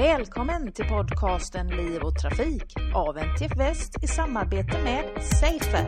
Välkommen 0.00 0.72
till 0.72 0.84
podcasten 0.84 1.68
Liv 1.68 2.02
och 2.02 2.18
Trafik 2.18 2.74
av 2.94 3.18
NTF 3.18 3.56
Väst 3.56 4.04
i 4.04 4.06
samarbete 4.06 4.82
med 4.84 5.22
Safer. 5.22 5.86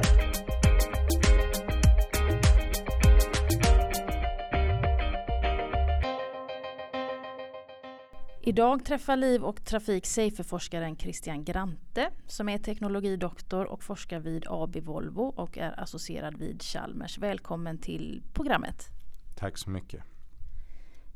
Idag 8.42 8.84
träffar 8.84 9.16
Liv 9.16 9.42
och 9.42 9.64
Trafik 9.64 10.06
Safer-forskaren 10.06 10.96
Christian 10.96 11.44
Grante 11.44 12.10
som 12.26 12.48
är 12.48 12.58
teknologidoktor 12.58 13.64
och 13.64 13.82
forskar 13.82 14.18
vid 14.20 14.44
AB 14.48 14.76
Volvo 14.76 15.22
och 15.22 15.58
är 15.58 15.80
associerad 15.80 16.38
vid 16.38 16.62
Chalmers. 16.62 17.18
Välkommen 17.18 17.78
till 17.78 18.22
programmet. 18.32 18.88
Tack 19.36 19.58
så 19.58 19.70
mycket. 19.70 20.04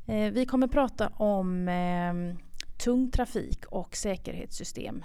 Eh, 0.07 0.33
vi 0.33 0.47
kommer 0.47 0.69
prata 0.69 1.09
om 1.09 1.69
eh, 1.69 2.46
tung 2.87 3.11
trafik 3.11 3.65
och 3.67 3.97
säkerhetssystem. 3.97 5.05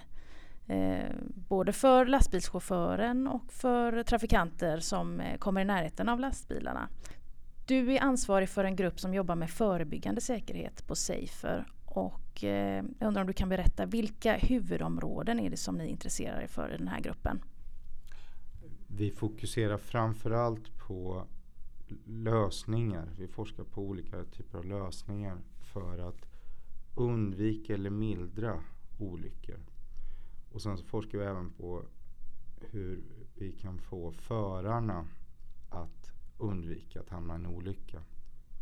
Eh, 0.67 1.15
både 1.49 1.73
för 1.73 2.05
lastbilschauffören 2.05 3.27
och 3.27 3.53
för 3.53 4.03
trafikanter 4.03 4.79
som 4.79 5.19
eh, 5.19 5.37
kommer 5.37 5.61
i 5.61 5.65
närheten 5.65 6.09
av 6.09 6.19
lastbilarna. 6.19 6.89
Du 7.67 7.93
är 7.93 8.01
ansvarig 8.01 8.49
för 8.49 8.63
en 8.63 8.75
grupp 8.75 8.99
som 8.99 9.13
jobbar 9.13 9.35
med 9.35 9.49
förebyggande 9.49 10.21
säkerhet 10.21 10.87
på 10.87 10.95
Safer 10.95 11.65
och 11.85 12.43
eh, 12.43 12.83
jag 12.99 13.07
undrar 13.07 13.21
om 13.21 13.27
du 13.27 13.33
kan 13.33 13.49
berätta 13.49 13.85
vilka 13.85 14.37
huvudområden 14.37 15.39
är 15.39 15.49
det 15.49 15.57
som 15.57 15.75
ni 15.75 15.87
intresserar 15.87 16.41
er 16.41 16.47
för 16.47 16.73
i 16.73 16.77
den 16.77 16.87
här 16.87 17.01
gruppen? 17.01 17.43
Vi 18.87 19.11
fokuserar 19.11 19.77
framförallt 19.77 20.77
på 20.87 21.27
lösningar. 22.05 23.09
Vi 23.17 23.27
forskar 23.27 23.63
på 23.63 23.81
olika 23.81 24.23
typer 24.23 24.57
av 24.57 24.65
lösningar 24.65 25.37
för 25.73 26.09
att 26.09 26.30
undvika 26.95 27.73
eller 27.73 27.89
mildra 27.89 28.63
olyckor. 28.97 29.59
Och 30.51 30.61
sen 30.61 30.77
så 30.77 30.85
forskar 30.85 31.17
vi 31.17 31.25
även 31.25 31.49
på 31.49 31.83
hur 32.59 33.03
vi 33.35 33.51
kan 33.51 33.77
få 33.79 34.11
förarna 34.11 35.07
att 35.69 36.11
undvika 36.37 36.99
att 36.99 37.09
hamna 37.09 37.33
i 37.33 37.35
en 37.35 37.45
olycka. 37.45 38.03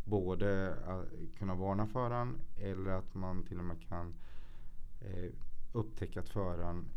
Både 0.04 0.74
att 0.74 1.38
kunna 1.38 1.54
varna 1.54 1.86
föraren 1.86 2.40
eller 2.56 2.90
att 2.90 3.14
man 3.14 3.42
till 3.42 3.58
och 3.58 3.64
med 3.64 3.82
kan 3.82 4.14
eh, 5.00 5.30
upptäcka 5.72 6.20
att 6.20 6.28
föraren 6.28 6.88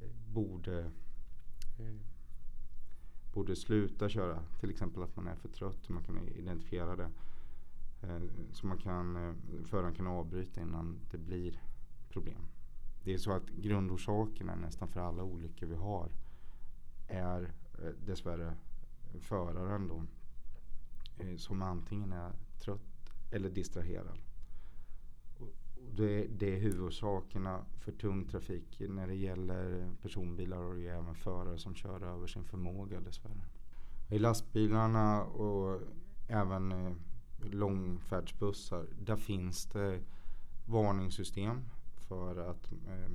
eh, 0.00 0.08
borde, 0.32 0.80
eh, 1.78 1.96
borde 3.32 3.56
sluta 3.56 4.08
köra. 4.08 4.42
Till 4.60 4.70
exempel 4.70 5.02
att 5.02 5.16
man 5.16 5.28
är 5.28 5.36
för 5.36 5.48
trött 5.48 5.84
och 5.84 5.90
man 5.90 6.04
kan 6.04 6.28
identifiera 6.28 6.96
det. 6.96 7.10
Eh, 8.08 8.22
så 8.52 8.66
man 8.66 8.78
kan, 8.78 9.16
eh, 9.16 9.34
föraren 9.64 9.94
kan 9.94 10.06
avbryta 10.06 10.60
innan 10.60 10.98
det 11.10 11.18
blir 11.18 11.62
problem. 12.08 12.46
Det 13.04 13.14
är 13.14 13.18
så 13.18 13.32
att 13.32 13.48
grundorsakerna 13.48 14.54
nästan 14.54 14.88
för 14.88 15.00
alla 15.00 15.22
olyckor 15.22 15.66
vi 15.66 15.76
har 15.76 16.12
är 17.08 17.42
eh, 17.82 17.90
dessvärre 18.06 18.54
föraren 19.20 19.88
då. 19.88 20.02
Som 21.36 21.62
antingen 21.62 22.12
är 22.12 22.32
trött 22.58 23.12
eller 23.30 23.50
distraherad. 23.50 24.18
Det, 25.96 26.26
det 26.26 26.56
är 26.56 26.60
huvudorsakerna 26.60 27.64
för 27.78 27.92
tung 27.92 28.24
trafik 28.24 28.80
när 28.88 29.06
det 29.06 29.14
gäller 29.14 29.90
personbilar 30.02 30.62
och 30.62 30.74
det 30.74 30.88
är 30.88 30.98
även 30.98 31.14
förare 31.14 31.58
som 31.58 31.74
kör 31.74 32.02
över 32.02 32.26
sin 32.26 32.44
förmåga 32.44 33.00
dessvärre. 33.00 33.46
I 34.10 34.18
lastbilarna 34.18 35.24
och 35.24 35.80
även 36.28 36.96
långfärdsbussar. 37.50 38.86
Där 39.00 39.16
finns 39.16 39.66
det 39.66 40.00
varningssystem 40.66 41.64
för 41.96 42.50
att 42.50 42.72
eh, 42.72 43.10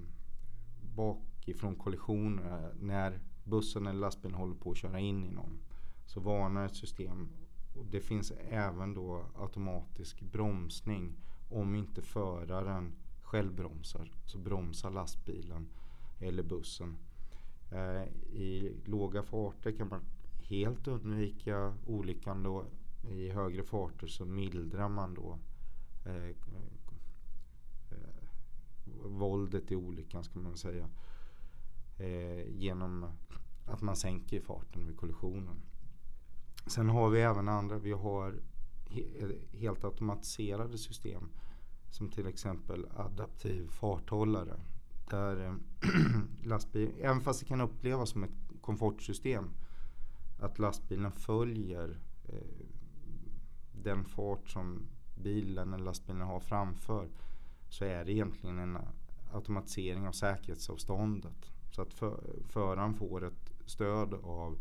bakifrån 0.95 1.75
kollisioner 1.75 2.73
när 2.80 3.19
bussen 3.44 3.88
eller 3.88 4.00
lastbilen 4.00 4.38
håller 4.38 4.56
på 4.56 4.72
att 4.72 4.78
köra 4.78 5.00
in 5.00 5.23
i 5.23 5.31
någon 5.31 5.59
så 6.06 6.19
varnar 6.19 6.66
ett 6.66 6.75
system. 6.75 7.29
Och 7.75 7.85
det 7.85 8.00
finns 8.00 8.31
även 8.50 8.94
då 8.94 9.25
automatisk 9.35 10.22
bromsning 10.22 11.16
om 11.50 11.75
inte 11.75 12.01
föraren 12.01 12.94
själv 13.22 13.56
bromsar 13.56 14.12
så 14.25 14.38
bromsar 14.38 14.91
lastbilen 14.91 15.69
eller 16.19 16.44
bussen. 16.44 16.97
Eh, 17.72 18.03
I 18.34 18.78
låga 18.85 19.23
farter 19.23 19.72
kan 19.72 19.89
man 19.89 20.01
helt 20.41 20.88
undvika 20.88 21.73
olyckan 21.85 22.44
då 22.44 22.66
i 23.02 23.30
högre 23.30 23.64
farter 23.64 24.08
så 24.08 24.26
mildrar 24.26 24.90
man 24.90 25.14
då 25.14 25.40
eh, 26.06 26.26
eh, 26.26 26.34
våldet 29.04 29.72
i 29.72 29.76
olyckan 29.76 30.24
ska 30.24 30.40
man 30.40 30.58
säga. 30.58 30.90
Eh, 31.98 32.50
genom 32.50 33.06
att 33.66 33.82
man 33.82 33.96
sänker 33.96 34.42
farten 34.42 34.88
vid 34.88 34.98
kollisionen. 34.98 35.62
Sen 36.68 36.90
har 36.90 37.10
vi 37.10 37.22
även 37.22 37.48
andra, 37.48 37.78
vi 37.78 37.92
har 37.92 38.42
he 38.90 39.02
eh, 39.20 39.60
helt 39.60 39.84
automatiserade 39.84 40.78
system. 40.78 41.30
Som 41.92 42.10
till 42.10 42.28
exempel 42.28 42.88
adaptiv 42.96 43.68
farthållare. 43.68 44.60
Där 45.10 45.46
eh, 45.46 45.54
lastbil, 46.44 46.92
även 47.02 47.22
fast 47.22 47.40
det 47.40 47.46
kan 47.46 47.62
upplevas 47.62 48.10
som 48.10 48.24
ett 48.24 48.62
komfortsystem. 48.62 49.50
Att 50.40 50.60
lastbilen 50.60 51.12
följer 51.12 52.00
eh, 52.28 52.66
den 53.84 54.06
fart 54.06 54.50
som 54.50 54.88
bilen 55.16 55.73
eller 55.73 55.85
lastbilen 55.85 56.22
har 56.22 56.40
framför 56.40 57.07
så 57.69 57.85
är 57.85 58.06
det 58.06 58.12
egentligen 58.12 58.59
en 58.59 58.78
automatisering 59.34 60.07
av 60.07 60.12
säkerhetsavståndet. 60.12 61.51
Så 61.72 61.81
att 61.81 61.94
för, 61.94 62.23
föraren 62.47 62.94
får 62.94 63.25
ett 63.25 63.53
stöd 63.66 64.13
av 64.13 64.57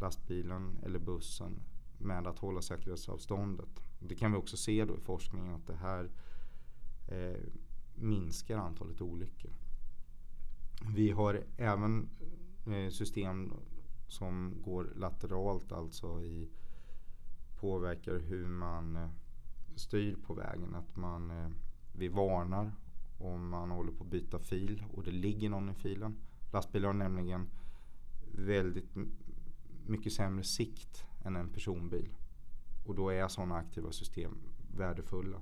lastbilen 0.00 0.78
eller 0.84 0.98
bussen 0.98 1.60
med 1.98 2.26
att 2.26 2.38
hålla 2.38 2.62
säkerhetsavståndet. 2.62 3.82
Det 4.00 4.14
kan 4.14 4.32
vi 4.32 4.38
också 4.38 4.56
se 4.56 4.84
då 4.84 4.96
i 4.96 5.00
forskningen 5.00 5.54
att 5.54 5.66
det 5.66 5.76
här 5.76 6.10
eh, 7.08 7.40
minskar 7.94 8.58
antalet 8.58 9.00
olyckor. 9.00 9.50
Vi 10.94 11.10
har 11.10 11.44
även 11.56 12.08
eh, 12.66 12.90
system 12.90 13.52
som 14.08 14.54
går 14.64 14.92
lateralt, 14.96 15.72
alltså 15.72 16.22
i 16.22 16.48
påverkar 17.60 18.18
hur 18.18 18.46
man 18.46 18.96
eh, 18.96 19.08
styr 19.76 20.16
på 20.26 20.34
vägen. 20.34 20.74
Att 20.74 20.96
man, 20.96 21.30
eh, 21.30 21.48
vi 21.92 22.08
varnar 22.08 22.72
om 23.18 23.48
man 23.48 23.70
håller 23.70 23.92
på 23.92 24.04
att 24.04 24.10
byta 24.10 24.38
fil 24.38 24.84
och 24.92 25.02
det 25.02 25.10
ligger 25.10 25.50
någon 25.50 25.70
i 25.70 25.74
filen. 25.74 26.16
Lastbilar 26.52 26.86
har 26.86 26.94
nämligen 26.94 27.50
väldigt 28.32 28.90
mycket 29.86 30.12
sämre 30.12 30.44
sikt 30.44 31.04
än 31.24 31.36
en 31.36 31.48
personbil. 31.48 32.08
Och 32.86 32.94
då 32.94 33.10
är 33.10 33.28
sådana 33.28 33.56
aktiva 33.56 33.92
system 33.92 34.38
värdefulla. 34.76 35.40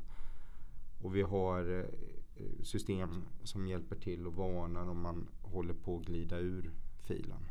Och 1.03 1.17
vi 1.17 1.23
har 1.23 1.81
eh, 1.81 2.63
system 2.63 3.25
som 3.43 3.67
hjälper 3.67 3.97
till 3.97 4.27
och 4.27 4.35
varnar 4.35 4.89
om 4.89 5.01
man 5.01 5.29
håller 5.43 5.75
på 5.75 5.97
att 5.99 6.07
glida 6.07 6.39
ur 6.39 6.71
filen. 7.03 7.49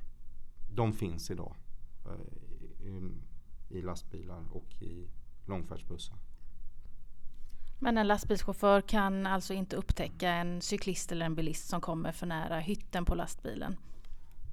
De 0.70 0.94
finns 0.94 1.32
idag 1.32 1.56
i 3.74 3.82
lastbilar 3.82 4.44
och 4.52 4.82
i 4.82 5.08
långfärdsbussar. 5.46 6.18
Men 7.80 7.98
en 7.98 8.08
lastbilschaufför 8.08 8.82
kan 8.82 9.26
alltså 9.26 9.54
inte 9.54 9.76
upptäcka 9.76 10.30
en 10.30 10.62
cyklist 10.62 11.12
eller 11.12 11.26
en 11.26 11.36
bilist 11.36 11.68
som 11.68 11.82
kommer 11.82 12.12
för 12.12 12.26
nära 12.26 12.60
hytten 12.60 13.06
på 13.06 13.16
lastbilen? 13.16 13.76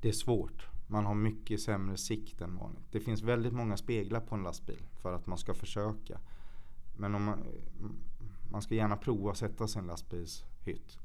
Det 0.03 0.08
är 0.08 0.12
svårt. 0.12 0.66
Man 0.86 1.06
har 1.06 1.14
mycket 1.14 1.60
sämre 1.60 1.97
sikt 1.97 2.41
än 2.41 2.56
vanligt. 2.56 2.84
Det 2.91 3.00
finns 3.00 3.22
väldigt 3.22 3.53
många 3.53 3.76
speglar 3.76 4.20
på 4.20 4.34
en 4.34 4.42
lastbil 4.42 4.86
för 5.03 5.12
att 5.12 5.26
man 5.26 5.38
ska 5.38 5.54
försöka. 5.54 6.20
Men 6.97 7.14
om 7.14 7.25
man, 7.25 7.44
man 8.50 8.62
ska 8.62 8.75
gärna 8.75 8.97
prova 8.97 9.31
att 9.31 9.37
sätta 9.37 9.69
sig 9.69 9.81
i 9.81 9.82
en 9.82 9.87
lastbilshytt. 9.87 10.99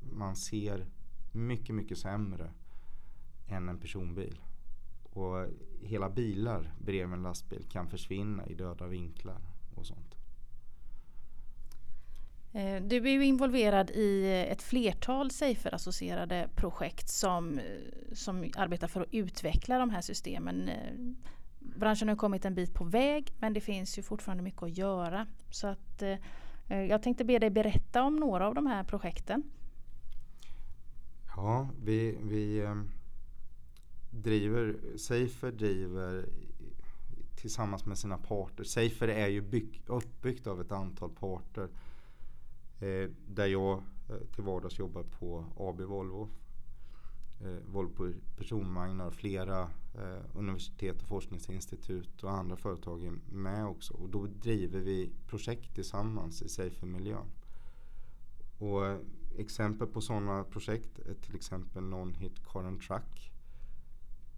Man 0.00 0.36
ser 0.36 0.86
mycket, 1.32 1.74
mycket 1.74 1.98
sämre 1.98 2.50
än 3.46 3.68
en 3.68 3.78
personbil. 3.78 4.40
Och 5.10 5.46
hela 5.80 6.10
bilar 6.10 6.74
bredvid 6.78 7.14
en 7.14 7.22
lastbil 7.22 7.66
kan 7.70 7.88
försvinna 7.88 8.46
i 8.46 8.54
döda 8.54 8.86
vinklar 8.86 9.40
och 9.74 9.86
sånt. 9.86 10.14
Eh, 12.52 12.82
du 12.82 12.96
är 12.96 13.10
ju 13.10 13.24
involverad 13.24 13.90
i 13.90 14.32
ett 14.50 14.62
flertal 14.62 15.30
Safer-associerade 15.30 16.48
projekt 16.56 17.08
som, 17.08 17.60
som 18.12 18.50
arbetar 18.56 18.88
för 18.88 19.00
att 19.00 19.14
utveckla 19.14 19.78
de 19.78 19.90
här 19.90 20.00
systemen. 20.00 20.68
Eh, 20.68 20.92
branschen 21.58 22.08
har 22.08 22.16
kommit 22.16 22.44
en 22.44 22.54
bit 22.54 22.74
på 22.74 22.84
väg 22.84 23.34
men 23.38 23.52
det 23.52 23.60
finns 23.60 23.98
ju 23.98 24.02
fortfarande 24.02 24.42
mycket 24.42 24.62
att 24.62 24.78
göra. 24.78 25.26
Så 25.50 25.66
att, 25.66 26.02
eh, 26.02 26.80
jag 26.82 27.02
tänkte 27.02 27.24
be 27.24 27.38
dig 27.38 27.50
berätta 27.50 28.02
om 28.02 28.16
några 28.16 28.46
av 28.46 28.54
de 28.54 28.66
här 28.66 28.84
projekten. 28.84 29.42
Ja, 31.36 31.68
vi, 31.84 32.18
vi 32.22 32.66
driver, 34.10 34.76
Safer 34.96 35.52
driver 35.52 36.28
tillsammans 37.36 37.86
med 37.86 37.98
sina 37.98 38.18
parter. 38.18 38.64
Safer 38.64 39.08
är 39.08 39.28
ju 39.28 39.40
bygg, 39.40 39.82
uppbyggt 39.86 40.46
av 40.46 40.60
ett 40.60 40.72
antal 40.72 41.10
parter. 41.10 41.68
Eh, 42.80 43.10
där 43.26 43.46
jag 43.46 43.82
eh, 44.08 44.16
till 44.34 44.44
vardags 44.44 44.78
jobbar 44.78 45.02
på 45.02 45.44
AB 45.56 45.80
Volvo. 45.80 46.28
Eh, 47.40 47.72
Volvo 47.72 48.12
personvagnar, 48.36 49.10
flera 49.10 49.60
eh, 49.94 50.22
universitet 50.34 51.02
och 51.02 51.08
forskningsinstitut 51.08 52.22
och 52.24 52.30
andra 52.30 52.56
företag 52.56 53.04
är 53.04 53.12
med 53.32 53.66
också. 53.66 53.94
Och 53.94 54.08
då 54.08 54.26
driver 54.26 54.80
vi 54.80 55.12
projekt 55.26 55.74
tillsammans 55.74 56.42
i 56.42 56.48
Safer-miljön. 56.48 57.26
Och 58.58 58.86
eh, 58.86 58.98
exempel 59.36 59.88
på 59.88 60.00
sådana 60.00 60.44
projekt 60.44 60.98
är 60.98 61.14
till 61.14 61.34
exempel 61.34 61.82
Non-Hit 61.82 62.44
Car 62.52 62.64
and 62.64 62.80
Truck 62.80 63.32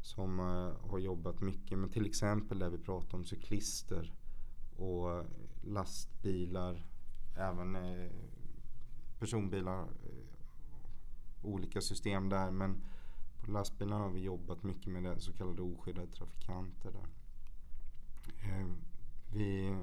som 0.00 0.41
eh, 0.41 0.91
har 0.91 0.99
jobbat 0.99 1.41
mycket 1.41 1.79
med 1.79 1.93
till 1.93 2.06
exempel 2.06 2.58
där 2.58 2.70
vi 2.70 2.79
pratar 2.79 3.19
om 3.19 3.25
cyklister 3.25 4.12
och 4.76 5.25
lastbilar, 5.62 6.87
även 7.37 7.76
eh, 7.76 8.11
personbilar, 9.19 9.81
eh, 9.81 9.87
olika 11.43 11.81
system 11.81 12.29
där. 12.29 12.50
Men 12.50 12.82
på 13.41 13.50
lastbilarna 13.50 14.05
har 14.05 14.11
vi 14.11 14.20
jobbat 14.20 14.62
mycket 14.62 14.93
med 14.93 15.02
det 15.02 15.20
så 15.20 15.32
kallade 15.32 15.62
oskyddade 15.62 16.06
trafikanter. 16.06 16.93
Där. 16.93 17.06
vi 19.32 19.76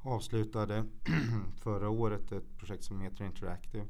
avslutade 0.00 0.84
förra 1.56 1.88
året 1.88 2.32
ett 2.32 2.56
projekt 2.56 2.84
som 2.84 3.00
heter 3.00 3.24
Interactive. 3.24 3.86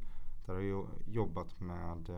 Där 0.47 0.55
har 0.55 0.61
jag 0.61 0.89
jobbat 1.07 1.61
med 1.61 2.11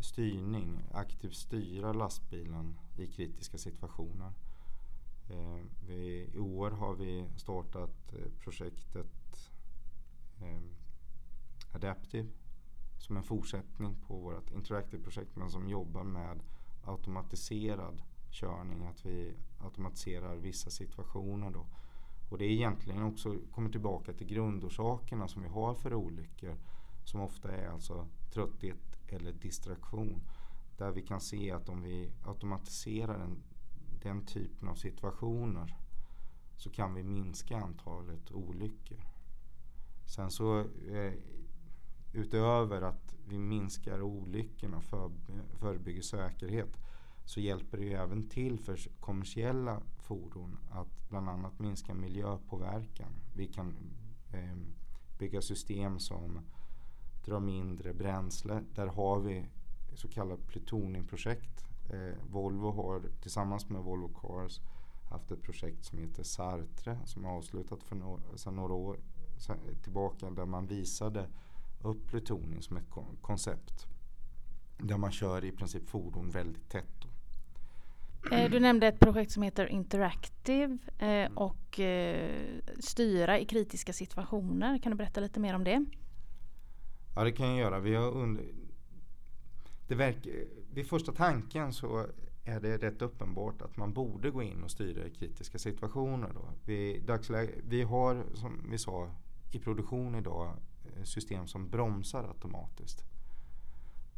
styrning, 0.00 0.84
aktivt 0.92 1.34
styra 1.34 1.92
lastbilen 1.92 2.78
i 2.96 3.06
kritiska 3.06 3.58
situationer. 3.58 4.32
Eh, 5.30 5.60
vi, 5.86 6.30
I 6.34 6.38
år 6.38 6.70
har 6.70 6.94
vi 6.94 7.26
startat 7.36 8.12
eh, 8.12 8.32
projektet 8.40 9.50
eh, 10.40 10.60
Adaptive 11.72 12.28
som 12.98 13.16
en 13.16 13.22
fortsättning 13.22 13.96
på 14.06 14.16
vårt 14.16 14.50
Interactive-projekt 14.50 15.36
men 15.36 15.50
som 15.50 15.68
jobbar 15.68 16.04
med 16.04 16.40
automatiserad 16.84 18.02
körning. 18.30 18.86
Att 18.86 19.06
vi 19.06 19.34
automatiserar 19.58 20.36
vissa 20.36 20.70
situationer 20.70 21.50
då 21.50 21.66
och 22.28 22.38
det 22.38 22.44
är 22.44 22.50
egentligen 22.50 23.02
också 23.02 23.36
kommer 23.50 23.70
tillbaka 23.70 24.12
till 24.12 24.26
grundorsakerna 24.26 25.28
som 25.28 25.42
vi 25.42 25.48
har 25.48 25.74
för 25.74 25.94
olyckor. 25.94 26.56
Som 27.04 27.20
ofta 27.20 27.52
är 27.52 27.68
alltså 27.68 28.06
trötthet 28.32 28.97
eller 29.12 29.32
distraktion. 29.32 30.20
Där 30.76 30.90
vi 30.90 31.02
kan 31.02 31.20
se 31.20 31.50
att 31.50 31.68
om 31.68 31.82
vi 31.82 32.12
automatiserar 32.24 33.18
den, 33.18 33.42
den 34.02 34.26
typen 34.26 34.68
av 34.68 34.74
situationer 34.74 35.76
så 36.56 36.70
kan 36.70 36.94
vi 36.94 37.02
minska 37.02 37.56
antalet 37.56 38.32
olyckor. 38.32 39.04
Sen 40.06 40.30
så 40.30 40.58
eh, 40.90 41.12
utöver 42.12 42.82
att 42.82 43.14
vi 43.28 43.38
minskar 43.38 44.02
olyckorna 44.02 44.76
och 44.76 44.84
för, 44.84 45.10
förebygger 45.58 46.02
säkerhet 46.02 46.78
så 47.24 47.40
hjälper 47.40 47.78
det 47.78 47.84
ju 47.84 47.92
även 47.92 48.28
till 48.28 48.58
för 48.58 48.78
kommersiella 49.00 49.82
fordon 49.98 50.58
att 50.70 51.08
bland 51.08 51.28
annat 51.28 51.58
minska 51.58 51.94
miljöpåverkan. 51.94 53.12
Vi 53.34 53.46
kan 53.46 53.76
eh, 54.32 54.56
bygga 55.18 55.42
system 55.42 55.98
som 55.98 56.40
drar 57.28 57.40
mindre 57.40 57.94
bränsle. 57.94 58.64
Där 58.74 58.86
har 58.86 59.20
vi 59.20 59.46
så 59.94 60.08
kallat 60.08 60.46
plutoningprojekt. 60.46 61.64
Eh, 61.90 62.14
Volvo 62.30 62.70
har 62.70 63.02
tillsammans 63.22 63.68
med 63.68 63.82
Volvo 63.82 64.08
Cars 64.08 64.60
haft 65.10 65.30
ett 65.30 65.42
projekt 65.42 65.84
som 65.84 65.98
heter 65.98 66.22
Sartre 66.22 66.98
som 67.04 67.24
är 67.24 67.28
avslutat 67.28 67.82
för 67.82 67.96
no 67.96 68.20
sedan 68.36 68.56
några 68.56 68.74
år 68.74 68.98
tillbaka 69.82 70.30
där 70.30 70.46
man 70.46 70.66
visade 70.66 71.26
upp 71.82 72.06
plutoning 72.06 72.62
som 72.62 72.76
ett 72.76 72.90
koncept. 73.20 73.86
Där 74.78 74.96
man 74.96 75.12
kör 75.12 75.44
i 75.44 75.52
princip 75.52 75.88
fordon 75.88 76.30
väldigt 76.30 76.68
tätt. 76.70 77.04
Eh, 78.32 78.50
du 78.50 78.60
nämnde 78.60 78.86
ett 78.86 79.00
projekt 79.00 79.32
som 79.32 79.42
heter 79.42 79.66
Interactive 79.66 80.78
eh, 80.98 81.32
och 81.34 81.80
eh, 81.80 82.30
styra 82.78 83.38
i 83.38 83.44
kritiska 83.44 83.92
situationer. 83.92 84.78
Kan 84.78 84.92
du 84.92 84.96
berätta 84.96 85.20
lite 85.20 85.40
mer 85.40 85.54
om 85.54 85.64
det? 85.64 85.84
Ja, 87.18 87.24
det 87.24 87.32
kan 87.32 87.48
jag 87.48 87.58
göra. 87.58 87.80
Vi 87.80 87.94
har 87.94 88.10
under... 88.10 88.44
det 89.88 89.94
verkar... 89.94 90.32
Vid 90.72 90.86
första 90.86 91.12
tanken 91.12 91.72
så 91.72 92.06
är 92.44 92.60
det 92.60 92.76
rätt 92.76 93.02
uppenbart 93.02 93.62
att 93.62 93.76
man 93.76 93.92
borde 93.92 94.30
gå 94.30 94.42
in 94.42 94.62
och 94.62 94.70
styra 94.70 95.06
i 95.06 95.10
kritiska 95.10 95.58
situationer. 95.58 96.30
Då. 96.34 96.40
Vi, 96.64 96.98
dagsläge, 97.06 97.52
vi 97.68 97.82
har, 97.82 98.24
som 98.34 98.70
vi 98.70 98.78
sa, 98.78 99.10
i 99.50 99.58
produktion 99.58 100.14
idag 100.14 100.54
eh, 100.84 101.02
system 101.02 101.46
som 101.46 101.68
bromsar 101.68 102.24
automatiskt. 102.24 103.04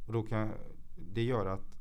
Och 0.06 0.12
då 0.12 0.22
kan, 0.22 0.52
det 0.96 1.22
gör 1.22 1.46
att 1.46 1.76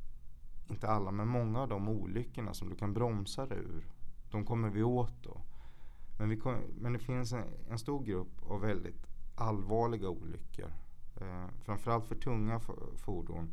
inte 0.69 0.87
alla, 0.87 1.11
men 1.11 1.27
många 1.27 1.61
av 1.61 1.67
de 1.67 1.89
olyckorna 1.89 2.53
som 2.53 2.69
du 2.69 2.75
kan 2.75 2.93
bromsa 2.93 3.45
dig 3.45 3.57
ur, 3.57 3.87
de 4.31 4.45
kommer 4.45 4.69
vi 4.69 4.83
åt 4.83 5.23
då. 5.23 5.41
Men, 6.19 6.29
vi 6.29 6.37
kom, 6.37 6.55
men 6.77 6.93
det 6.93 6.99
finns 6.99 7.33
en, 7.33 7.43
en, 7.69 7.79
stor 7.79 8.03
grupp 8.03 8.43
av 8.43 8.61
väldigt 8.61 9.07
allvarliga 9.35 10.09
olyckor. 10.09 10.71
Eh, 11.21 11.45
framförallt 11.65 12.05
för 12.05 12.15
tunga 12.15 12.59
fordon 12.95 13.49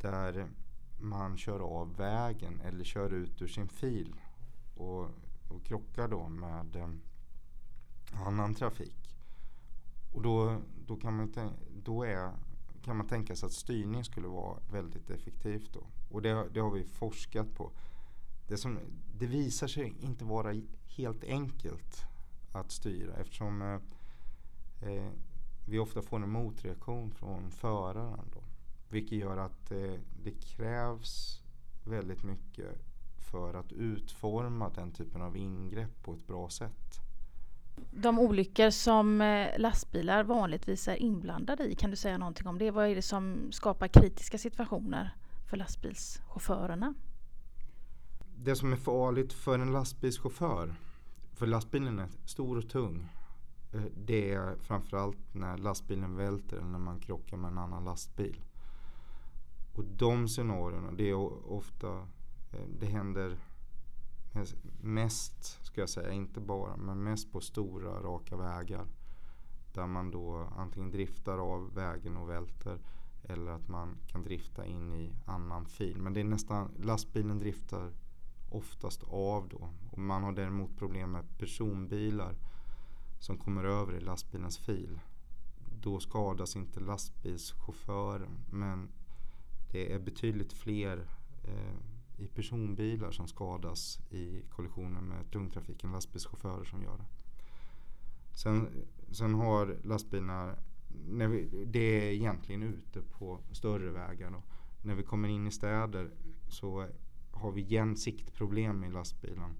där 0.00 0.48
man 1.00 1.36
kör 1.36 1.60
av 1.60 1.96
vägen 1.96 2.60
eller 2.60 2.84
kör 2.84 3.10
ut 3.10 3.42
ur 3.42 3.48
sin 3.48 3.68
fil 3.68 4.14
och, 4.76 5.08
och 5.48 5.64
krockar 5.64 6.08
då 6.08 6.28
med 6.28 6.76
eh, 6.76 6.90
annan 8.26 8.54
trafik. 8.54 9.16
Och 10.12 10.22
då, 10.22 10.60
då, 10.86 10.96
kan 10.96 11.16
man, 11.16 11.34
då 11.84 12.02
är, 12.02 12.32
kan 12.84 12.96
man 12.96 13.06
tänka 13.06 13.36
sig 13.36 13.46
att 13.46 13.52
styrning 13.52 14.04
skulle 14.04 14.28
vara 14.28 14.58
väldigt 14.72 15.10
effektivt 15.10 15.72
då. 15.72 15.86
Och 16.10 16.22
det, 16.22 16.48
det 16.52 16.60
har 16.60 16.70
vi 16.70 16.84
forskat 16.84 17.54
på. 17.54 17.70
Det, 18.48 18.56
som, 18.56 18.78
det 19.18 19.26
visar 19.26 19.66
sig 19.66 19.94
inte 20.00 20.24
vara 20.24 20.54
helt 20.86 21.24
enkelt 21.24 22.04
att 22.52 22.70
styra 22.70 23.14
eftersom 23.16 23.62
eh, 23.62 23.78
eh, 24.90 25.10
vi 25.70 25.78
ofta 25.78 26.02
får 26.02 26.16
en 26.16 26.30
motreaktion 26.30 27.10
från 27.10 27.50
föraren. 27.50 28.30
Då, 28.34 28.42
vilket 28.88 29.18
gör 29.18 29.36
att 29.36 29.70
eh, 29.70 29.94
det 30.24 30.30
krävs 30.30 31.42
väldigt 31.84 32.22
mycket 32.22 32.78
för 33.30 33.54
att 33.54 33.72
utforma 33.72 34.68
den 34.68 34.92
typen 34.92 35.22
av 35.22 35.36
ingrepp 35.36 36.02
på 36.02 36.12
ett 36.12 36.26
bra 36.26 36.48
sätt. 36.48 37.00
De 37.90 38.18
olyckor 38.18 38.70
som 38.70 39.20
eh, 39.20 39.58
lastbilar 39.58 40.24
vanligtvis 40.24 40.88
är 40.88 40.96
inblandade 40.96 41.64
i, 41.64 41.74
kan 41.74 41.90
du 41.90 41.96
säga 41.96 42.18
någonting 42.18 42.46
om 42.46 42.58
det? 42.58 42.70
Vad 42.70 42.86
är 42.86 42.94
det 42.94 43.02
som 43.02 43.52
skapar 43.52 43.88
kritiska 43.88 44.38
situationer? 44.38 45.16
för 45.50 45.56
lastbilschaufförerna? 45.56 46.94
Det 48.36 48.56
som 48.56 48.72
är 48.72 48.76
farligt 48.76 49.32
för 49.32 49.58
en 49.58 49.72
lastbilschaufför, 49.72 50.74
för 51.34 51.46
lastbilen 51.46 51.98
är 51.98 52.08
stor 52.24 52.58
och 52.58 52.68
tung. 52.68 53.08
Eh, 53.72 53.82
det 53.96 54.32
är 54.32 54.56
framförallt 54.56 55.34
när 55.34 55.58
lastbilen 55.58 56.16
välter 56.16 56.56
eller 56.56 56.68
när 56.68 56.78
man 56.78 57.00
krockar 57.00 57.36
med 57.36 57.50
en 57.50 57.58
annan 57.58 57.84
lastbil. 57.84 58.44
Och 59.74 59.84
de 59.84 60.28
scenarierna, 60.28 60.92
det 60.92 61.10
är 61.10 61.50
ofta, 61.52 61.88
eh, 62.52 62.68
det 62.78 62.86
händer 62.86 63.38
mest, 64.80 65.64
ska 65.66 65.80
jag 65.80 65.90
säga, 65.90 66.12
inte 66.12 66.40
bara, 66.40 66.76
men 66.76 67.02
mest 67.02 67.32
på 67.32 67.40
stora 67.40 68.02
raka 68.02 68.36
vägar. 68.36 68.86
Där 69.72 69.86
man 69.86 70.10
då 70.10 70.48
antingen 70.56 70.90
driftar 70.90 71.38
av 71.38 71.74
vägen 71.74 72.16
och 72.16 72.28
välter 72.28 72.78
eller 73.22 73.52
att 73.52 73.68
man 73.68 73.96
kan 74.06 74.22
drifta 74.22 74.66
in 74.66 74.92
i 74.92 75.12
annan 75.26 75.66
fil. 75.66 75.98
Men 75.98 76.14
det 76.14 76.20
är 76.20 76.24
nästan, 76.24 76.70
lastbilen 76.82 77.38
driftar 77.38 77.92
oftast 78.50 79.02
av 79.02 79.48
då. 79.48 79.68
Och 79.90 79.98
man 79.98 80.22
har 80.22 80.32
däremot 80.32 80.76
problem 80.76 81.12
med 81.12 81.38
personbilar 81.38 82.34
som 83.20 83.38
kommer 83.38 83.64
över 83.64 83.96
i 83.96 84.00
lastbilens 84.00 84.58
fil. 84.58 85.00
Då 85.80 86.00
skadas 86.00 86.56
inte 86.56 86.80
lastbilschauffören 86.80 88.38
men 88.50 88.88
det 89.72 89.92
är 89.92 89.98
betydligt 89.98 90.52
fler 90.52 91.08
eh, 91.44 91.76
i 92.16 92.28
personbilar 92.28 93.10
som 93.10 93.28
skadas 93.28 93.98
i 94.10 94.42
kollisioner 94.50 95.00
med 95.00 95.30
tungtrafik 95.30 95.84
än 95.84 95.92
lastbilschaufförer 95.92 96.64
som 96.64 96.82
gör 96.82 96.96
det. 96.98 97.06
Sen, 98.36 98.68
sen 99.10 99.34
har 99.34 99.78
lastbilarna 99.84 100.54
när 101.08 101.28
vi, 101.28 101.64
det 101.66 102.08
är 102.08 102.12
egentligen 102.12 102.62
ute 102.62 103.02
på 103.02 103.40
större 103.52 103.90
vägar. 103.90 104.30
Då. 104.30 104.42
När 104.82 104.94
vi 104.94 105.02
kommer 105.02 105.28
in 105.28 105.46
i 105.46 105.50
städer 105.50 106.10
så 106.48 106.86
har 107.30 107.52
vi 107.52 107.60
igen 107.60 107.96
siktproblem 107.96 108.84
i 108.84 108.90
lastbilen. 108.90 109.54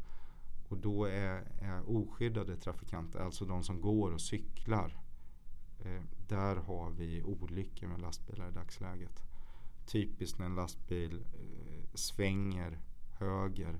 Och 0.71 0.79
då 0.79 1.05
är, 1.05 1.53
är 1.61 1.91
oskyddade 1.91 2.57
trafikanter, 2.57 3.21
alltså 3.21 3.45
de 3.45 3.63
som 3.63 3.81
går 3.81 4.13
och 4.13 4.21
cyklar. 4.21 5.01
Eh, 5.79 6.03
där 6.29 6.57
har 6.57 6.91
vi 6.91 7.23
olyckor 7.23 7.87
med 7.87 8.01
lastbilar 8.01 8.49
i 8.49 8.53
dagsläget. 8.53 9.23
Typiskt 9.87 10.39
när 10.39 10.47
en 10.47 10.55
lastbil 10.55 11.25
eh, 11.35 11.95
svänger 11.95 12.79
höger 13.19 13.79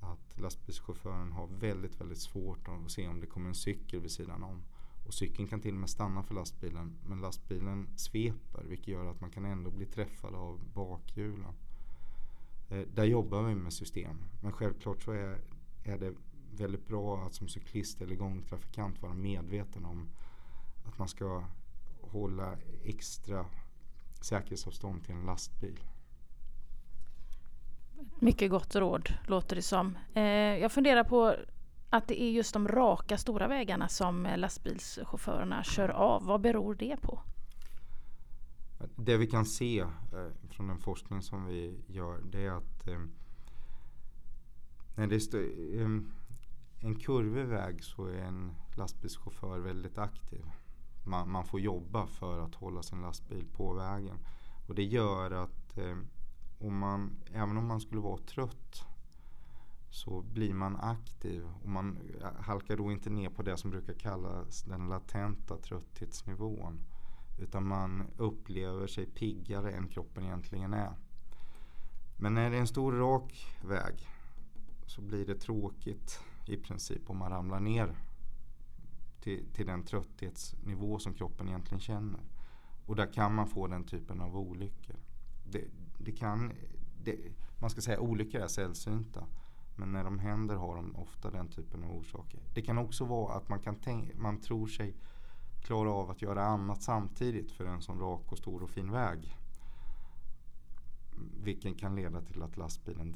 att 0.00 0.40
lastbilschauffören 0.40 1.32
har 1.32 1.46
väldigt, 1.46 2.00
väldigt 2.00 2.18
svårt 2.18 2.68
att 2.68 2.90
se 2.90 3.08
om 3.08 3.20
det 3.20 3.26
kommer 3.26 3.48
en 3.48 3.54
cykel 3.54 4.00
vid 4.00 4.10
sidan 4.10 4.42
om. 4.42 4.62
Och 5.06 5.14
cykeln 5.14 5.48
kan 5.48 5.60
till 5.60 5.74
och 5.74 5.80
med 5.80 5.90
stanna 5.90 6.22
för 6.22 6.34
lastbilen 6.34 6.96
men 7.08 7.20
lastbilen 7.20 7.88
sveper 7.96 8.64
vilket 8.64 8.88
gör 8.88 9.06
att 9.06 9.20
man 9.20 9.30
kan 9.30 9.44
ändå 9.44 9.70
bli 9.70 9.86
träffad 9.86 10.34
av 10.34 10.60
bakhjulen. 10.74 11.54
Eh, 12.68 12.86
där 12.94 13.04
jobbar 13.04 13.42
vi 13.42 13.54
med 13.54 13.72
system 13.72 14.16
men 14.42 14.52
självklart 14.52 15.02
så 15.02 15.12
är, 15.12 15.40
är 15.86 15.98
det 15.98 16.14
väldigt 16.50 16.88
bra 16.88 17.22
att 17.22 17.34
som 17.34 17.48
cyklist 17.48 18.02
eller 18.02 18.14
gångtrafikant 18.14 19.02
vara 19.02 19.14
medveten 19.14 19.84
om 19.84 20.08
att 20.84 20.98
man 20.98 21.08
ska 21.08 21.44
hålla 22.00 22.56
extra 22.84 23.46
säkerhetsavstånd 24.20 25.04
till 25.04 25.14
en 25.14 25.26
lastbil. 25.26 25.80
Mycket 28.18 28.50
gott 28.50 28.74
råd 28.74 29.08
låter 29.26 29.56
det 29.56 29.62
som. 29.62 29.98
Eh, 30.14 30.22
jag 30.58 30.72
funderar 30.72 31.04
på 31.04 31.34
att 31.90 32.08
det 32.08 32.22
är 32.22 32.30
just 32.30 32.52
de 32.52 32.68
raka 32.68 33.18
stora 33.18 33.48
vägarna 33.48 33.88
som 33.88 34.28
lastbilschaufförerna 34.36 35.64
kör 35.64 35.88
av. 35.88 36.24
Vad 36.24 36.40
beror 36.40 36.74
det 36.74 36.96
på? 37.02 37.20
Det 38.96 39.16
vi 39.16 39.26
kan 39.26 39.46
se 39.46 39.80
eh, 39.80 39.88
från 40.50 40.68
den 40.68 40.78
forskning 40.78 41.22
som 41.22 41.46
vi 41.46 41.80
gör 41.86 42.20
det 42.32 42.44
är 42.44 42.50
att 42.50 42.88
eh, 42.88 42.98
när 44.96 45.06
det 45.06 45.34
är 45.34 45.38
um, 45.38 45.82
ehm, 45.82 46.12
en 46.80 46.94
kurvig 46.94 47.44
väg 47.44 47.84
så 47.84 48.06
är 48.06 48.18
en 48.18 48.54
lastbilschaufför 48.76 49.58
väldigt 49.58 49.98
aktiv. 49.98 50.44
Man, 51.04 51.30
man, 51.30 51.44
får 51.44 51.60
jobba 51.60 52.06
för 52.06 52.38
att 52.38 52.54
hålla 52.54 52.82
sin 52.82 53.02
lastbil 53.02 53.46
på 53.52 53.72
vägen. 53.72 54.18
Och 54.68 54.74
det 54.74 54.84
gör 54.84 55.30
att 55.30 55.78
eh, 55.78 55.96
om 56.58 56.78
man, 56.78 57.16
även 57.32 57.56
om 57.56 57.66
man 57.66 57.80
skulle 57.80 58.00
vara 58.00 58.18
trött 58.18 58.84
så 59.90 60.22
blir 60.22 60.54
man 60.54 60.76
aktiv 60.76 61.44
och 61.62 61.68
man 61.68 61.98
eh, 62.20 62.28
halkar 62.40 62.76
då 62.76 62.92
inte 62.92 63.10
ner 63.10 63.30
på 63.30 63.42
det 63.42 63.56
som 63.56 63.70
brukar 63.70 63.94
kallas 63.94 64.62
den 64.62 64.88
latenta 64.88 65.56
trötthetsnivån. 65.56 66.80
Utan 67.38 67.66
man 67.66 68.02
upplever 68.16 68.86
sig 68.86 69.06
piggare 69.06 69.72
än 69.72 69.88
kroppen 69.88 70.24
egentligen 70.24 70.74
är. 70.74 70.92
Men 72.16 72.34
när 72.34 72.50
det 72.50 72.56
är 72.56 72.60
en 72.60 72.66
stor 72.66 72.92
rak 72.92 73.56
väg 73.64 74.08
så 74.86 75.02
blir 75.02 75.26
det 75.26 75.34
tråkigt 75.34 76.20
i 76.46 76.56
princip 76.56 77.10
om 77.10 77.16
man 77.16 77.30
ramlar 77.30 77.60
ner 77.60 77.96
till, 79.20 79.46
till 79.52 79.66
den 79.66 79.82
trötthetsnivå 79.82 80.98
som 80.98 81.14
kroppen 81.14 81.48
egentligen 81.48 81.80
känner. 81.80 82.20
Och 82.86 82.96
där 82.96 83.12
kan 83.12 83.34
man 83.34 83.48
få 83.48 83.66
den 83.66 83.84
typen 83.84 84.20
av 84.20 84.36
olyckor. 84.36 84.96
Det, 85.44 85.64
det 85.98 86.12
kan, 86.12 86.52
det, 87.04 87.16
man 87.60 87.70
ska 87.70 87.80
säga 87.80 88.00
olyckor 88.00 88.40
är 88.40 88.48
sällsynta. 88.48 89.26
Men 89.76 89.92
när 89.92 90.04
de 90.04 90.18
händer 90.18 90.56
har 90.56 90.76
de 90.76 90.96
ofta 90.96 91.30
den 91.30 91.48
typen 91.48 91.84
av 91.84 91.90
orsaker. 91.90 92.40
Det 92.54 92.62
kan 92.62 92.78
också 92.78 93.04
vara 93.04 93.34
att 93.34 93.48
man, 93.48 93.60
kan 93.60 93.76
tänka, 93.76 94.16
man 94.16 94.40
tror 94.40 94.66
sig 94.66 94.94
klara 95.62 95.92
av 95.92 96.10
att 96.10 96.22
göra 96.22 96.44
annat 96.44 96.82
samtidigt 96.82 97.50
för 97.50 97.64
en 97.64 97.82
sån 97.82 98.00
rak 98.00 98.32
och 98.32 98.38
stor 98.38 98.62
och 98.62 98.70
fin 98.70 98.92
väg. 98.92 99.36
Vilket 101.42 101.78
kan 101.78 101.96
leda 101.96 102.20
till 102.20 102.42
att 102.42 102.56
lastbilen 102.56 103.12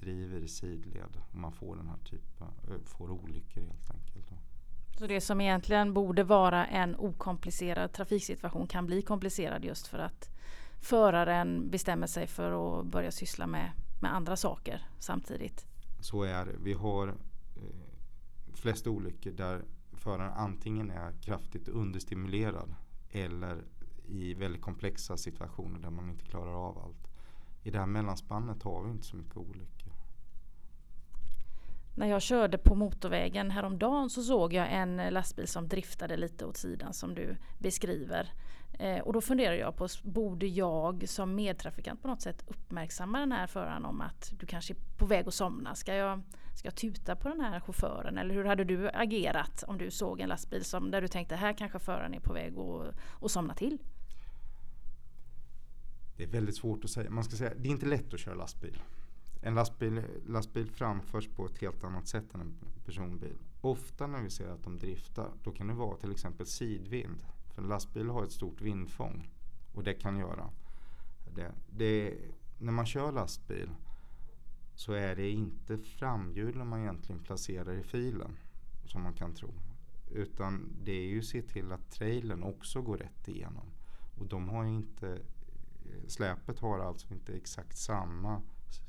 driver 0.00 0.40
i 0.40 0.48
sidled 0.48 1.16
och 1.28 1.34
man 1.34 1.52
får 1.52 1.76
den 1.76 1.88
här 1.88 1.98
typen, 1.98 2.48
får 2.84 3.10
olyckor 3.10 3.60
helt 3.60 3.90
enkelt. 3.90 4.26
Så 4.98 5.06
det 5.06 5.20
som 5.20 5.40
egentligen 5.40 5.94
borde 5.94 6.24
vara 6.24 6.66
en 6.66 6.96
okomplicerad 6.96 7.92
trafiksituation 7.92 8.66
kan 8.66 8.86
bli 8.86 9.02
komplicerad 9.02 9.64
just 9.64 9.86
för 9.86 9.98
att 9.98 10.30
föraren 10.80 11.70
bestämmer 11.70 12.06
sig 12.06 12.26
för 12.26 12.80
att 12.80 12.86
börja 12.86 13.10
syssla 13.10 13.46
med, 13.46 13.72
med 14.00 14.14
andra 14.14 14.36
saker 14.36 14.82
samtidigt? 14.98 15.66
Så 16.00 16.22
är 16.22 16.46
det. 16.46 16.56
Vi 16.64 16.72
har 16.72 17.08
eh, 17.08 17.14
flest 18.54 18.86
olyckor 18.86 19.30
där 19.30 19.64
föraren 19.92 20.32
antingen 20.32 20.90
är 20.90 21.12
kraftigt 21.12 21.68
understimulerad 21.68 22.74
eller 23.10 23.64
i 24.04 24.34
väldigt 24.34 24.62
komplexa 24.62 25.16
situationer 25.16 25.78
där 25.78 25.90
man 25.90 26.10
inte 26.10 26.24
klarar 26.24 26.68
av 26.68 26.78
allt. 26.78 27.08
I 27.62 27.70
det 27.70 27.78
här 27.78 27.86
mellanspannet 27.86 28.62
har 28.62 28.82
vi 28.82 28.90
inte 28.90 29.06
så 29.06 29.16
mycket 29.16 29.36
olyckor. 29.36 29.81
När 31.94 32.06
jag 32.06 32.22
körde 32.22 32.58
på 32.58 32.74
motorvägen 32.74 33.50
häromdagen 33.50 34.10
så 34.10 34.22
såg 34.22 34.52
jag 34.52 34.72
en 34.72 35.00
eh, 35.00 35.12
lastbil 35.12 35.48
som 35.48 35.68
driftade 35.68 36.16
lite 36.16 36.46
åt 36.46 36.56
sidan 36.56 36.92
som 36.92 37.14
du 37.14 37.36
beskriver. 37.58 38.32
Eh, 38.78 38.98
och 38.98 39.12
då 39.12 39.20
funderar 39.20 39.54
jag 39.54 39.76
på, 39.76 39.88
borde 40.02 40.46
jag 40.46 41.08
som 41.08 41.34
medtrafikant 41.34 42.02
på 42.02 42.08
något 42.08 42.20
sätt 42.20 42.44
uppmärksamma 42.46 43.20
den 43.20 43.32
här 43.32 43.46
föraren 43.46 43.84
om 43.84 44.00
att 44.00 44.32
du 44.40 44.46
kanske 44.46 44.72
är 44.72 44.76
på 44.98 45.06
väg 45.06 45.28
att 45.28 45.34
somna? 45.34 45.74
Ska 45.74 45.94
jag, 45.94 46.22
ska 46.58 46.66
jag 46.66 46.74
tuta 46.74 47.16
på 47.16 47.28
den 47.28 47.40
här 47.40 47.60
chauffören? 47.60 48.18
Eller 48.18 48.34
hur 48.34 48.44
hade 48.44 48.64
du 48.64 48.90
agerat 48.90 49.64
om 49.66 49.78
du 49.78 49.90
såg 49.90 50.20
en 50.20 50.28
lastbil 50.28 50.64
som, 50.64 50.90
där 50.90 51.00
du 51.00 51.08
tänkte 51.08 51.36
här 51.36 51.52
kanske 51.52 51.78
föraren 51.78 52.14
är 52.14 52.20
på 52.20 52.32
väg 52.32 52.58
att, 52.58 52.94
att 53.22 53.30
somna 53.30 53.54
till? 53.54 53.78
Det 56.16 56.24
är 56.24 56.28
väldigt 56.28 56.56
svårt 56.56 56.84
att 56.84 56.90
säga. 56.90 57.10
Man 57.10 57.24
ska 57.24 57.36
säga, 57.36 57.52
det 57.56 57.68
är 57.68 57.72
inte 57.72 57.86
lätt 57.86 58.14
att 58.14 58.20
köra 58.20 58.34
lastbil. 58.34 58.78
En 59.44 59.54
lastbil, 59.54 60.02
lastbil 60.26 60.70
framförs 60.70 61.28
på 61.28 61.46
ett 61.46 61.58
helt 61.58 61.84
annat 61.84 62.08
sätt 62.08 62.34
än 62.34 62.40
en 62.40 62.54
personbil. 62.84 63.36
Ofta 63.60 64.06
när 64.06 64.22
vi 64.22 64.30
ser 64.30 64.48
att 64.48 64.62
de 64.62 64.78
driftar, 64.78 65.30
då 65.42 65.52
kan 65.52 65.66
det 65.66 65.74
vara 65.74 65.96
till 65.96 66.12
exempel 66.12 66.46
sidvind. 66.46 67.24
För 67.50 67.62
en 67.62 67.68
lastbil 67.68 68.08
har 68.08 68.24
ett 68.24 68.32
stort 68.32 68.60
vindfång 68.60 69.28
och 69.74 69.82
det 69.82 69.94
kan 69.94 70.18
göra. 70.18 70.50
Det, 71.34 71.52
det, 71.70 72.14
när 72.58 72.72
man 72.72 72.86
kör 72.86 73.12
lastbil 73.12 73.70
så 74.74 74.92
är 74.92 75.16
det 75.16 75.30
inte 75.30 75.78
framhjulen 75.78 76.68
man 76.68 76.80
egentligen 76.80 77.22
placerar 77.22 77.72
i 77.72 77.82
filen 77.82 78.36
som 78.84 79.02
man 79.02 79.14
kan 79.14 79.34
tro. 79.34 79.54
Utan 80.10 80.76
det 80.84 80.92
är 80.92 81.06
ju 81.06 81.18
att 81.18 81.24
se 81.24 81.42
till 81.42 81.72
att 81.72 81.90
trailern 81.90 82.42
också 82.42 82.82
går 82.82 82.96
rätt 82.96 83.28
igenom. 83.28 83.66
Och 84.18 84.26
de 84.26 84.48
har 84.48 84.64
inte, 84.64 85.18
släpet 86.06 86.58
har 86.58 86.78
alltså 86.78 87.14
inte 87.14 87.36
exakt 87.36 87.78
samma 87.78 88.42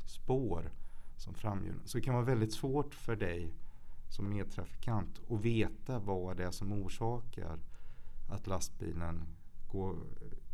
spår 0.06 0.72
som 1.18 1.34
framhjulen. 1.34 1.82
Så 1.86 1.98
det 1.98 2.04
kan 2.04 2.14
vara 2.14 2.26
väldigt 2.26 2.54
svårt 2.54 2.94
för 2.96 3.16
dig 3.16 3.54
som 4.10 4.30
medtrafikant 4.30 5.22
att 5.30 5.42
veta 5.42 6.00
vad 6.00 6.38
det 6.38 6.44
är 6.44 6.52
som 6.52 6.72
orsakar 6.72 7.60
att 8.30 8.48
lastbilen 8.48 9.24
går, 9.72 9.96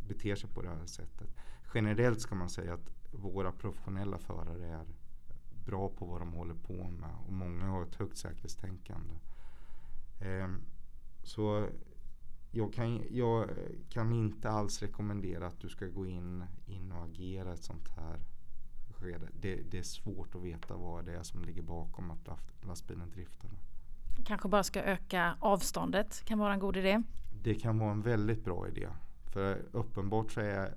beter 0.08 0.36
sig 0.36 0.50
på 0.50 0.62
det 0.62 0.68
här 0.68 0.86
sättet. 0.86 1.28
Generellt 1.74 2.20
ska 2.20 2.34
man 2.34 2.50
säga 2.50 2.74
att 2.74 2.90
våra 3.12 3.52
professionella 3.52 4.18
förare 4.18 4.66
är 4.66 4.86
bra 5.64 5.88
på 5.88 6.06
vad 6.06 6.20
de 6.20 6.32
håller 6.32 6.54
på 6.54 6.88
med 6.88 7.14
och 7.26 7.32
många 7.32 7.64
har 7.64 7.82
ett 7.82 7.94
högt 7.94 8.16
säkerhetstänkande. 8.16 9.14
Eh, 10.20 10.48
så 11.22 11.68
jag 12.50 12.72
kan, 12.72 13.02
jag 13.10 13.50
kan 13.88 14.12
inte 14.12 14.50
alls 14.50 14.82
rekommendera 14.82 15.46
att 15.46 15.60
du 15.60 15.68
ska 15.68 15.86
gå 15.86 16.06
in, 16.06 16.44
in 16.66 16.92
och 16.92 17.04
agera 17.04 17.52
ett 17.52 17.64
sånt 17.64 17.88
här 17.88 18.20
skede. 19.00 19.28
Det, 19.40 19.54
det, 19.70 19.78
är 19.78 19.82
svårt 19.82 20.34
att 20.34 20.42
veta 20.42 20.76
vad 20.76 21.04
det 21.04 21.12
är 21.12 21.22
som 21.22 21.44
ligger 21.44 21.62
bakom 21.62 22.10
att 22.10 22.28
lastbilen 22.66 23.10
driftar. 23.10 23.50
Kanske 24.24 24.48
bara 24.48 24.62
ska 24.62 24.82
öka 24.82 25.36
avståndet, 25.40 26.24
kan 26.24 26.38
vara 26.38 26.52
en 26.52 26.60
god 26.60 26.76
idé. 26.76 27.02
Det 27.42 27.54
kan 27.54 27.78
vara 27.78 27.90
en 27.90 28.02
väldigt 28.02 28.44
bra 28.44 28.68
idé. 28.68 28.88
För 29.32 29.62
uppenbart 29.72 30.32
så 30.32 30.40
är 30.40 30.74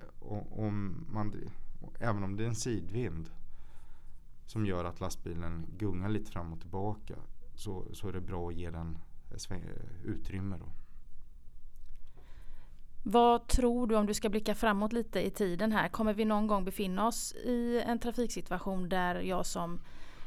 om 0.50 1.06
man, 1.10 1.34
även 1.98 2.24
om 2.24 2.36
det 2.36 2.44
är 2.44 2.48
en 2.48 2.54
sidvind 2.54 3.30
som 4.46 4.66
gör 4.66 4.84
att 4.84 5.00
lastbilen 5.00 5.66
gungar 5.78 6.08
lite 6.08 6.30
fram 6.30 6.52
och 6.52 6.60
tillbaka 6.60 7.14
så, 7.54 7.84
så 7.92 8.08
är 8.08 8.12
det 8.12 8.20
bra 8.20 8.48
att 8.48 8.54
ge 8.54 8.70
den 8.70 8.98
utrymme. 10.04 10.56
Då. 10.58 10.66
Vad 13.06 13.48
tror 13.48 13.86
du 13.86 13.96
om 13.96 14.06
du 14.06 14.14
ska 14.14 14.28
blicka 14.28 14.54
framåt 14.54 14.92
lite 14.92 15.26
i 15.26 15.30
tiden 15.30 15.72
här? 15.72 15.88
Kommer 15.88 16.14
vi 16.14 16.24
någon 16.24 16.46
gång 16.46 16.64
befinna 16.64 17.06
oss 17.06 17.32
i 17.32 17.82
en 17.86 17.98
trafiksituation 17.98 18.88
där 18.88 19.14
jag 19.14 19.46
som 19.46 19.80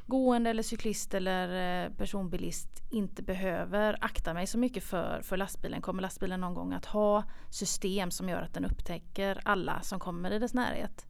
gående 0.06 0.50
eller 0.50 0.64
cyklist 0.64 1.14
eller 1.14 1.86
eh, 1.86 1.92
personbilist 1.94 2.84
inte 2.90 3.24
behöver 3.24 3.98
akta 4.02 4.34
mig 4.34 4.48
så 4.48 4.58
mycket 4.58 4.84
för, 4.84 5.22
för 5.22 5.38
lastbilen? 5.38 5.82
Kommer 5.82 6.02
lastbilen 6.02 6.42
någon 6.42 6.54
gång 6.54 6.74
att 6.74 6.86
ha 6.86 7.24
system 7.50 8.12
som 8.12 8.30
gör 8.30 8.42
att 8.42 8.54
den 8.54 8.66
upptäcker 8.66 9.42
alla 9.46 9.82
som 9.82 10.00
kommer 10.00 10.32
i 10.32 10.40
dess 10.40 10.54
närhet? 10.54 11.08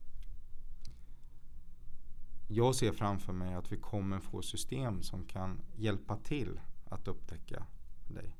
Jag 2.49 2.75
ser 2.75 2.91
framför 2.91 3.33
mig 3.33 3.53
att 3.53 3.71
vi 3.71 3.77
kommer 3.77 4.19
få 4.19 4.41
system 4.41 5.01
som 5.01 5.25
kan 5.25 5.61
hjälpa 5.75 6.15
till 6.15 6.59
att 6.89 7.07
upptäcka 7.07 7.65
dig. 8.07 8.37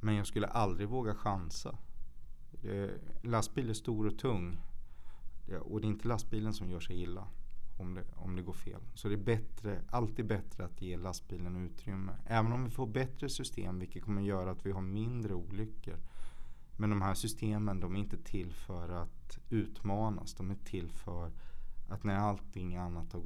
Men 0.00 0.14
jag 0.14 0.26
skulle 0.26 0.46
aldrig 0.46 0.88
våga 0.88 1.14
chansa. 1.14 1.78
Eh, 2.62 2.90
lastbil 3.22 3.70
är 3.70 3.74
stor 3.74 4.06
och 4.06 4.18
tung. 4.18 4.60
Och 5.60 5.80
det 5.80 5.86
är 5.86 5.88
inte 5.88 6.08
lastbilen 6.08 6.54
som 6.54 6.70
gör 6.70 6.80
sig 6.80 7.02
illa 7.02 7.28
om 7.80 7.94
det, 7.94 8.04
om 8.16 8.36
det 8.36 8.42
går 8.42 8.52
fel. 8.52 8.80
Så 8.94 9.08
det 9.08 9.14
är 9.14 9.24
bättre, 9.24 9.82
alltid 9.90 10.26
bättre 10.26 10.64
att 10.64 10.82
ge 10.82 10.96
lastbilen 10.96 11.56
utrymme. 11.56 12.12
Även 12.26 12.52
om 12.52 12.64
vi 12.64 12.70
får 12.70 12.86
bättre 12.86 13.28
system 13.28 13.78
vilket 13.78 14.02
kommer 14.02 14.22
göra 14.22 14.50
att 14.50 14.66
vi 14.66 14.72
har 14.72 14.80
mindre 14.80 15.34
olyckor. 15.34 15.96
Men 16.76 16.90
de 16.90 17.02
här 17.02 17.14
systemen 17.14 17.80
de 17.80 17.96
är 17.96 18.00
inte 18.00 18.16
till 18.16 18.52
för 18.52 18.88
att 18.88 19.38
utmanas. 19.50 20.34
De 20.34 20.50
är 20.50 20.54
till 20.54 20.90
för 20.90 21.32
att 21.88 22.04
när 22.04 22.16
allting 22.16 22.76
annat 22.76 23.12
har 23.12 23.20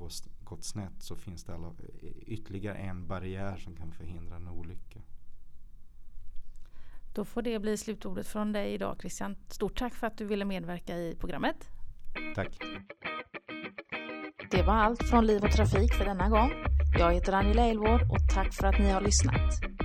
gått, 0.44 0.64
snett 0.64 1.02
så 1.02 1.16
finns 1.16 1.44
det 1.44 1.54
alla, 1.54 1.72
ytterligare 2.26 2.76
en 2.76 3.06
barriär 3.06 3.56
som 3.56 3.76
kan 3.76 3.92
förhindra 3.92 4.36
en 4.36 4.48
olycka. 4.48 5.00
Då 7.14 7.24
får 7.24 7.42
det 7.42 7.58
bli 7.58 7.76
slutordet 7.76 8.26
från 8.26 8.52
dig 8.52 8.74
idag 8.74 8.96
Christian. 9.00 9.36
Stort 9.48 9.78
tack 9.78 9.94
för 9.94 10.06
att 10.06 10.18
du 10.18 10.24
ville 10.24 10.44
medverka 10.44 10.96
i 10.96 11.16
programmet. 11.20 11.56
Tack. 12.34 12.58
Det 14.50 14.62
var 14.62 14.74
allt 14.74 15.02
från 15.10 15.26
Liv 15.26 15.44
och 15.44 15.52
Trafik 15.52 15.94
för 15.94 16.04
denna 16.04 16.28
gång. 16.28 16.50
Jag 16.98 17.12
heter 17.12 17.32
Angela 17.32 17.62
Elvård 17.62 18.02
och 18.02 18.34
tack 18.34 18.54
för 18.54 18.66
att 18.66 18.78
ni 18.78 18.90
har 18.90 19.00
lyssnat. 19.00 19.83